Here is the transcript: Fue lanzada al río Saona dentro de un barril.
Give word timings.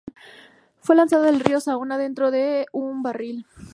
Fue 0.79 0.95
lanzada 0.95 1.29
al 1.29 1.39
río 1.39 1.59
Saona 1.61 1.95
dentro 1.99 2.31
de 2.31 2.65
un 2.71 3.03
barril. 3.03 3.45